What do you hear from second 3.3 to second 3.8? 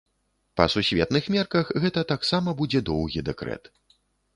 дэкрэт.